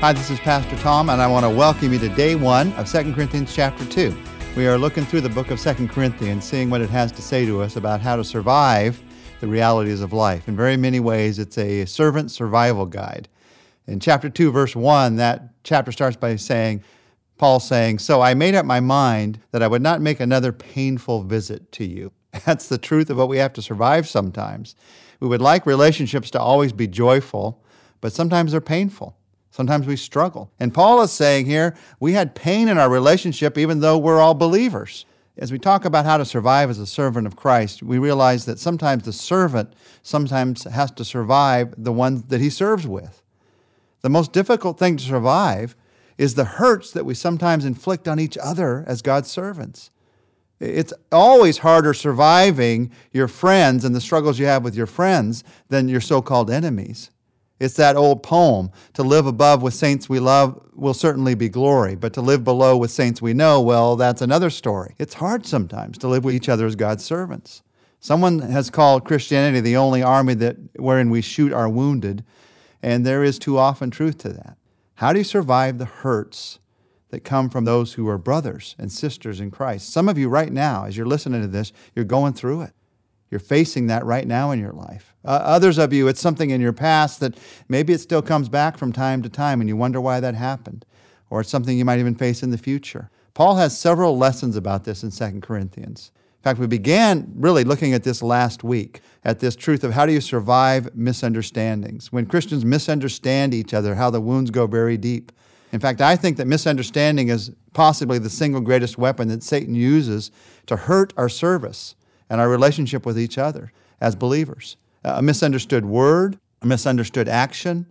[0.00, 2.86] Hi, this is Pastor Tom, and I want to welcome you to day one of
[2.86, 4.14] 2 Corinthians chapter 2.
[4.54, 7.46] We are looking through the book of 2 Corinthians, seeing what it has to say
[7.46, 9.02] to us about how to survive
[9.40, 10.48] the realities of life.
[10.48, 13.26] In very many ways, it's a servant survival guide.
[13.86, 16.84] In chapter 2, verse 1, that chapter starts by saying,
[17.38, 21.22] Paul saying, So I made up my mind that I would not make another painful
[21.22, 22.12] visit to you.
[22.44, 24.76] That's the truth of what we have to survive sometimes.
[25.20, 27.64] We would like relationships to always be joyful,
[28.02, 29.16] but sometimes they're painful.
[29.56, 30.50] Sometimes we struggle.
[30.60, 34.34] And Paul is saying here, we had pain in our relationship even though we're all
[34.34, 35.06] believers.
[35.38, 38.58] As we talk about how to survive as a servant of Christ, we realize that
[38.58, 43.22] sometimes the servant sometimes has to survive the one that he serves with.
[44.02, 45.74] The most difficult thing to survive
[46.18, 49.90] is the hurts that we sometimes inflict on each other as God's servants.
[50.60, 55.88] It's always harder surviving your friends and the struggles you have with your friends than
[55.88, 57.10] your so called enemies.
[57.58, 61.94] It's that old poem to live above with saints we love will certainly be glory,
[61.94, 64.94] but to live below with saints we know, well, that's another story.
[64.98, 67.62] It's hard sometimes to live with each other as God's servants.
[67.98, 72.24] Someone has called Christianity the only army that wherein we shoot our wounded,
[72.82, 74.58] and there is too often truth to that.
[74.96, 76.58] How do you survive the hurts
[77.08, 79.90] that come from those who are brothers and sisters in Christ?
[79.90, 82.72] Some of you right now, as you're listening to this, you're going through it.
[83.30, 85.14] You're facing that right now in your life.
[85.24, 87.36] Uh, others of you, it's something in your past that
[87.68, 90.84] maybe it still comes back from time to time and you wonder why that happened.
[91.28, 93.10] Or it's something you might even face in the future.
[93.34, 96.12] Paul has several lessons about this in 2 Corinthians.
[96.38, 100.06] In fact, we began really looking at this last week, at this truth of how
[100.06, 102.12] do you survive misunderstandings.
[102.12, 105.32] When Christians misunderstand each other, how the wounds go very deep.
[105.72, 110.30] In fact, I think that misunderstanding is possibly the single greatest weapon that Satan uses
[110.66, 111.96] to hurt our service
[112.28, 117.86] and our relationship with each other as believers a misunderstood word, a misunderstood action,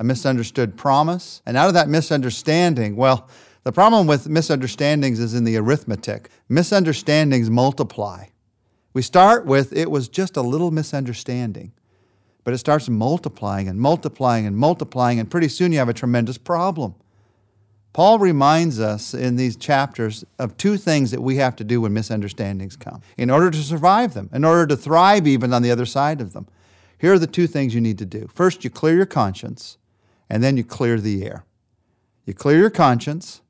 [0.00, 1.40] a misunderstood promise.
[1.46, 3.28] And out of that misunderstanding, well,
[3.64, 6.30] the problem with misunderstandings is in the arithmetic.
[6.48, 8.26] Misunderstandings multiply.
[8.92, 11.72] We start with it was just a little misunderstanding,
[12.44, 16.38] but it starts multiplying and multiplying and multiplying, and pretty soon you have a tremendous
[16.38, 16.94] problem.
[17.98, 21.92] Paul reminds us in these chapters of two things that we have to do when
[21.92, 25.84] misunderstandings come in order to survive them, in order to thrive even on the other
[25.84, 26.46] side of them.
[26.96, 28.28] Here are the two things you need to do.
[28.32, 29.78] First, you clear your conscience,
[30.30, 31.44] and then you clear the air.
[32.24, 33.40] You clear your conscience,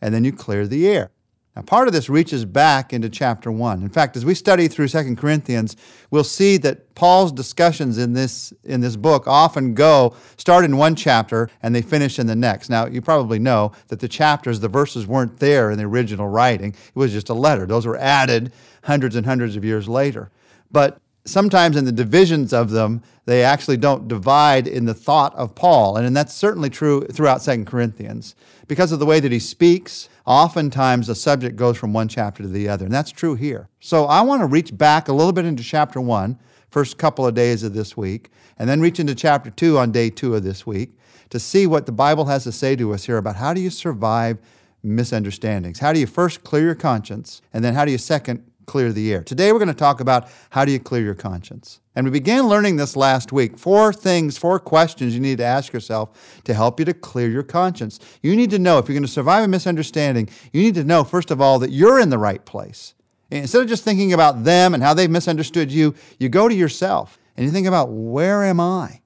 [0.00, 1.10] and then you clear the air.
[1.58, 3.82] Now, part of this reaches back into chapter 1.
[3.82, 5.74] In fact, as we study through 2 Corinthians,
[6.12, 10.94] we'll see that Paul's discussions in this, in this book often go, start in one
[10.94, 12.68] chapter, and they finish in the next.
[12.68, 16.70] Now, you probably know that the chapters, the verses weren't there in the original writing.
[16.70, 17.66] It was just a letter.
[17.66, 18.52] Those were added
[18.84, 20.30] hundreds and hundreds of years later.
[20.70, 25.54] But sometimes in the divisions of them, they actually don't divide in the thought of
[25.54, 25.96] Paul.
[25.96, 28.34] And, that's certainly true throughout Second Corinthians.
[28.66, 32.48] Because of the way that he speaks, oftentimes the subject goes from one chapter to
[32.48, 32.84] the other.
[32.84, 33.68] And that's true here.
[33.80, 36.38] So I want to reach back a little bit into chapter one,
[36.70, 40.10] first couple of days of this week, and then reach into chapter two on day
[40.10, 40.90] two of this week
[41.30, 43.70] to see what the Bible has to say to us here about how do you
[43.70, 44.38] survive
[44.82, 45.78] misunderstandings?
[45.78, 49.12] How do you first clear your conscience, and then how do you second clear the
[49.12, 49.24] air.
[49.24, 51.80] Today we're going to talk about how do you clear your conscience.
[51.96, 53.58] And we began learning this last week.
[53.58, 57.42] Four things, four questions you need to ask yourself to help you to clear your
[57.42, 57.98] conscience.
[58.22, 61.02] You need to know if you're going to survive a misunderstanding, you need to know,
[61.02, 62.94] first of all, that you're in the right place.
[63.30, 67.18] Instead of just thinking about them and how they've misunderstood you, you go to yourself
[67.36, 69.00] and you think about where am I?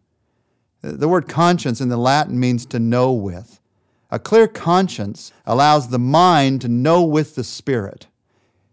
[0.82, 3.60] The word conscience in the Latin means to know with.
[4.10, 8.08] A clear conscience allows the mind to know with the spirit.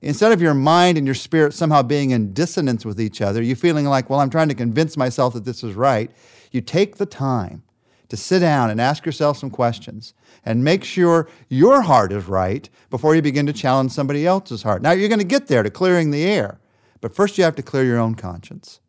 [0.01, 3.55] Instead of your mind and your spirit somehow being in dissonance with each other, you
[3.55, 6.09] feeling like, well, I'm trying to convince myself that this is right,
[6.51, 7.63] you take the time
[8.07, 10.13] to sit down and ask yourself some questions
[10.45, 14.81] and make sure your heart is right before you begin to challenge somebody else's heart.
[14.81, 16.59] Now, you're going to get there to clearing the air,
[17.01, 18.79] but first you have to clear your own conscience.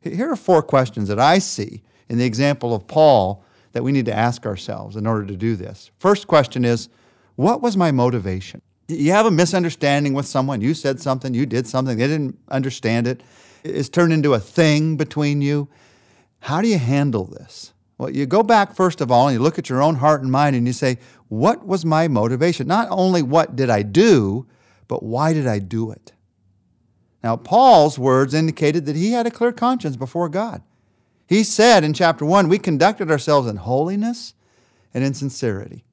[0.00, 4.06] Here are four questions that I see in the example of Paul that we need
[4.06, 5.90] to ask ourselves in order to do this.
[5.98, 6.88] First question is,
[7.36, 8.62] what was my motivation?
[8.88, 10.60] You have a misunderstanding with someone.
[10.60, 13.22] You said something, you did something, they didn't understand it.
[13.62, 15.68] It's turned into a thing between you.
[16.40, 17.72] How do you handle this?
[17.96, 20.30] Well, you go back first of all and you look at your own heart and
[20.30, 20.98] mind and you say,
[21.28, 22.66] What was my motivation?
[22.66, 24.46] Not only what did I do,
[24.88, 26.12] but why did I do it?
[27.22, 30.62] Now, Paul's words indicated that he had a clear conscience before God.
[31.26, 34.34] He said in chapter 1, We conducted ourselves in holiness
[34.92, 35.84] and in sincerity.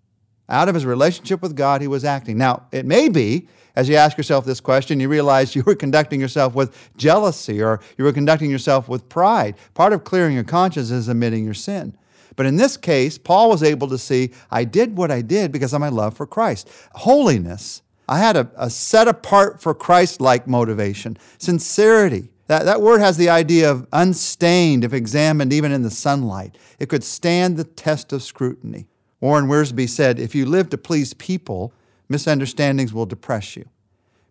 [0.49, 2.37] Out of his relationship with God, he was acting.
[2.37, 6.19] Now, it may be, as you ask yourself this question, you realize you were conducting
[6.19, 9.55] yourself with jealousy or you were conducting yourself with pride.
[9.73, 11.95] Part of clearing your conscience is admitting your sin.
[12.35, 15.73] But in this case, Paul was able to see I did what I did because
[15.73, 16.69] of my love for Christ.
[16.93, 17.81] Holiness.
[18.07, 21.17] I had a, a set apart for Christ like motivation.
[21.37, 22.29] Sincerity.
[22.47, 26.57] That, that word has the idea of unstained if examined even in the sunlight.
[26.79, 28.87] It could stand the test of scrutiny.
[29.21, 31.71] Warren Wiersbe said, If you live to please people,
[32.09, 33.69] misunderstandings will depress you.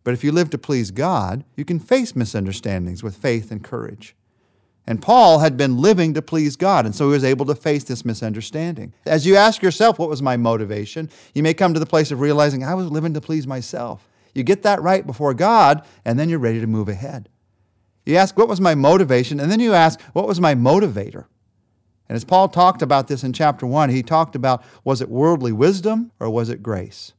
[0.02, 4.16] But if you live to please God, you can face misunderstandings with faith and courage.
[4.86, 7.84] And Paul had been living to please God, and so he was able to face
[7.84, 8.92] this misunderstanding.
[9.06, 11.10] As you ask yourself, what was my motivation?
[11.34, 14.08] You may come to the place of realizing, I was living to please myself.
[14.34, 17.28] You get that right before God, and then you're ready to move ahead.
[18.06, 19.38] You ask, what was my motivation?
[19.38, 21.26] And then you ask, what was my motivator?
[22.10, 25.52] And as Paul talked about this in chapter one, he talked about was it worldly
[25.52, 27.12] wisdom or was it grace?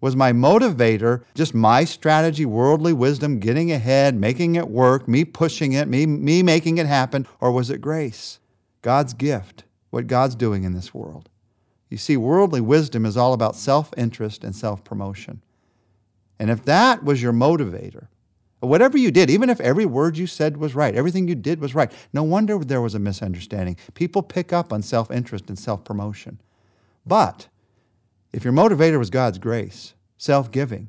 [0.00, 5.72] Was my motivator just my strategy, worldly wisdom, getting ahead, making it work, me pushing
[5.72, 8.38] it, me, me making it happen, or was it grace?
[8.80, 11.28] God's gift, what God's doing in this world.
[11.90, 15.42] You see, worldly wisdom is all about self interest and self promotion.
[16.38, 18.06] And if that was your motivator,
[18.66, 21.74] whatever you did, even if every word you said was right, everything you did was
[21.74, 23.76] right, no wonder there was a misunderstanding.
[23.94, 26.40] People pick up on self interest and self promotion.
[27.06, 27.48] But
[28.32, 30.88] if your motivator was God's grace, self giving,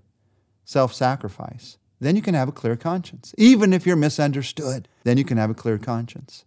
[0.63, 3.33] self sacrifice, then you can have a clear conscience.
[3.37, 6.45] Even if you're misunderstood, then you can have a clear conscience.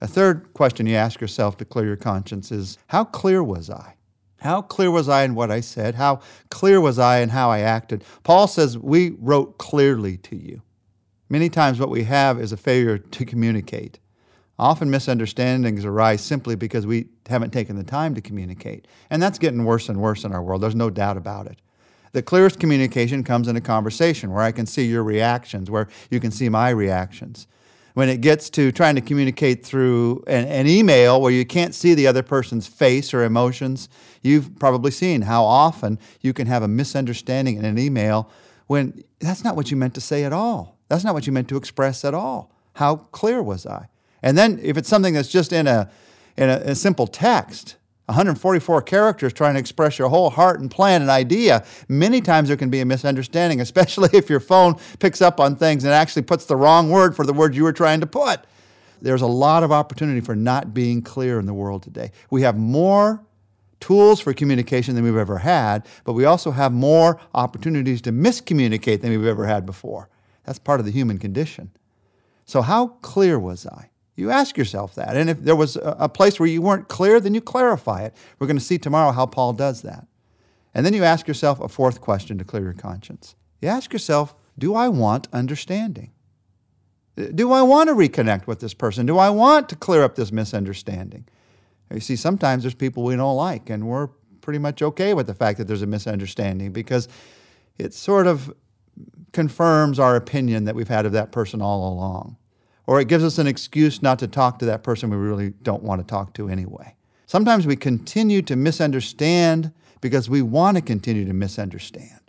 [0.00, 3.94] A third question you ask yourself to clear your conscience is How clear was I?
[4.44, 5.94] How clear was I in what I said?
[5.94, 6.20] How
[6.50, 8.04] clear was I in how I acted?
[8.24, 10.60] Paul says, We wrote clearly to you.
[11.30, 13.98] Many times, what we have is a failure to communicate.
[14.58, 18.86] Often misunderstandings arise simply because we haven't taken the time to communicate.
[19.08, 20.62] And that's getting worse and worse in our world.
[20.62, 21.58] There's no doubt about it.
[22.12, 26.20] The clearest communication comes in a conversation where I can see your reactions, where you
[26.20, 27.46] can see my reactions.
[27.94, 31.94] When it gets to trying to communicate through an, an email where you can't see
[31.94, 33.88] the other person's face or emotions,
[34.20, 38.28] you've probably seen how often you can have a misunderstanding in an email
[38.66, 40.76] when that's not what you meant to say at all.
[40.88, 42.52] That's not what you meant to express at all.
[42.74, 43.88] How clear was I?
[44.22, 45.90] And then if it's something that's just in a,
[46.36, 47.76] in a, a simple text,
[48.06, 52.56] 144 characters trying to express your whole heart and plan and idea, many times there
[52.56, 56.44] can be a misunderstanding, especially if your phone picks up on things and actually puts
[56.44, 58.40] the wrong word for the word you were trying to put.
[59.00, 62.12] There's a lot of opportunity for not being clear in the world today.
[62.30, 63.22] We have more
[63.80, 69.02] tools for communication than we've ever had, but we also have more opportunities to miscommunicate
[69.02, 70.08] than we've ever had before.
[70.44, 71.70] That's part of the human condition.
[72.46, 73.90] So, how clear was I?
[74.16, 75.16] You ask yourself that.
[75.16, 78.14] And if there was a place where you weren't clear, then you clarify it.
[78.38, 80.06] We're going to see tomorrow how Paul does that.
[80.72, 83.34] And then you ask yourself a fourth question to clear your conscience.
[83.60, 86.12] You ask yourself, do I want understanding?
[87.16, 89.06] Do I want to reconnect with this person?
[89.06, 91.26] Do I want to clear up this misunderstanding?
[91.92, 94.08] You see, sometimes there's people we don't like, and we're
[94.40, 97.08] pretty much okay with the fact that there's a misunderstanding because
[97.78, 98.52] it sort of
[99.32, 102.36] confirms our opinion that we've had of that person all along
[102.86, 105.82] or it gives us an excuse not to talk to that person we really don't
[105.82, 106.94] want to talk to anyway.
[107.26, 112.20] Sometimes we continue to misunderstand because we want to continue to misunderstand.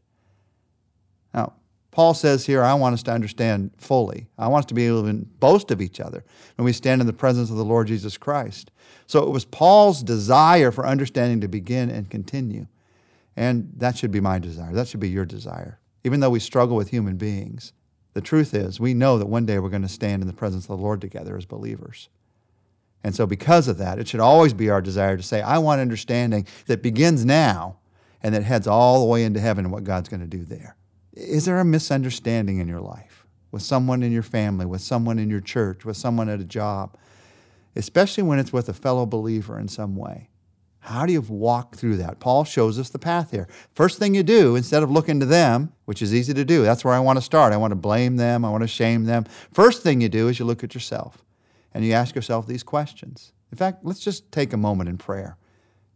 [1.33, 1.53] Now,
[1.91, 4.27] Paul says here, I want us to understand fully.
[4.37, 6.23] I want us to be able to boast of each other
[6.55, 8.71] when we stand in the presence of the Lord Jesus Christ.
[9.07, 12.67] So it was Paul's desire for understanding to begin and continue.
[13.37, 14.73] And that should be my desire.
[14.73, 15.79] That should be your desire.
[16.03, 17.73] Even though we struggle with human beings,
[18.15, 20.63] the truth is, we know that one day we're going to stand in the presence
[20.63, 22.07] of the Lord together as believers.
[23.03, 25.81] And so, because of that, it should always be our desire to say, I want
[25.81, 27.75] understanding that begins now
[28.23, 30.77] and that heads all the way into heaven and what God's going to do there.
[31.11, 35.29] Is there a misunderstanding in your life with someone in your family, with someone in
[35.29, 36.97] your church, with someone at a job,
[37.75, 40.29] especially when it's with a fellow believer in some way?
[40.85, 42.19] How do you walk through that?
[42.19, 43.47] Paul shows us the path here.
[43.73, 46.85] First thing you do, instead of looking to them, which is easy to do, that's
[46.85, 47.53] where I want to start.
[47.53, 49.25] I want to blame them, I want to shame them.
[49.51, 51.25] First thing you do is you look at yourself
[51.73, 53.33] and you ask yourself these questions.
[53.51, 55.37] In fact, let's just take a moment in prayer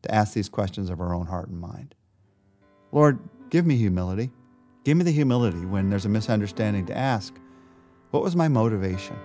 [0.01, 1.93] to ask these questions of our own heart and mind.
[2.91, 3.19] Lord,
[3.51, 4.31] give me humility.
[4.85, 7.35] Give me the humility when there's a misunderstanding to ask,
[8.09, 9.15] what was my motivation?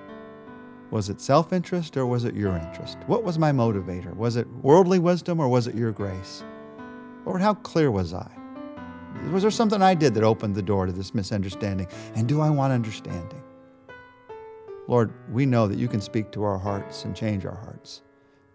[0.94, 2.98] Was it self interest or was it your interest?
[3.08, 4.14] What was my motivator?
[4.14, 6.44] Was it worldly wisdom or was it your grace?
[7.26, 8.30] Lord, how clear was I?
[9.32, 11.88] Was there something I did that opened the door to this misunderstanding?
[12.14, 13.42] And do I want understanding?
[14.86, 18.02] Lord, we know that you can speak to our hearts and change our hearts.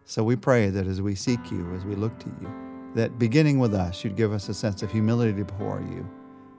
[0.06, 2.50] So we pray that as we seek you, as we look to you,
[2.96, 6.10] that beginning with us, you'd give us a sense of humility before you,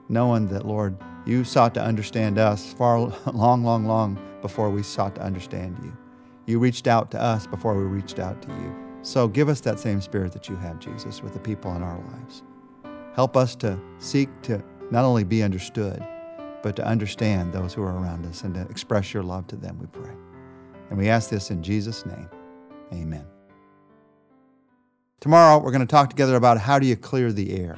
[0.09, 2.99] knowing that, Lord, you sought to understand us far
[3.33, 5.95] long, long, long before we sought to understand you.
[6.45, 8.75] You reached out to us before we reached out to you.
[9.03, 11.99] So give us that same spirit that you have, Jesus, with the people in our
[12.11, 12.43] lives.
[13.15, 16.05] Help us to seek to not only be understood,
[16.61, 19.79] but to understand those who are around us and to express your love to them,
[19.79, 20.13] we pray.
[20.89, 22.29] And we ask this in Jesus' name.
[22.93, 23.25] Amen.
[25.19, 27.77] Tomorrow, we're going to talk together about how do you clear the air.